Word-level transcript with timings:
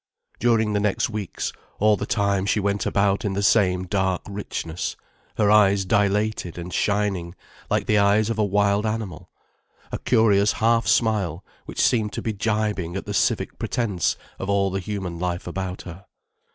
During 0.39 0.73
the 0.73 0.79
next 0.79 1.11
weeks, 1.11 1.53
all 1.77 1.95
the 1.95 2.07
time 2.07 2.47
she 2.47 2.59
went 2.59 2.87
about 2.87 3.23
in 3.23 3.33
the 3.33 3.43
same 3.43 3.85
dark 3.85 4.23
richness, 4.27 4.95
her 5.37 5.51
eyes 5.51 5.85
dilated 5.85 6.57
and 6.57 6.73
shining 6.73 7.35
like 7.69 7.85
the 7.85 7.99
eyes 7.99 8.31
of 8.31 8.39
a 8.39 8.43
wild 8.43 8.83
animal, 8.83 9.29
a 9.91 9.99
curious 9.99 10.53
half 10.53 10.87
smile 10.87 11.45
which 11.67 11.79
seemed 11.79 12.13
to 12.13 12.21
be 12.23 12.33
gibing 12.33 12.95
at 12.95 13.05
the 13.05 13.13
civic 13.13 13.59
pretence 13.59 14.17
of 14.39 14.49
all 14.49 14.71
the 14.71 14.79
human 14.79 15.19
life 15.19 15.45
about 15.45 15.83
her. 15.83 16.05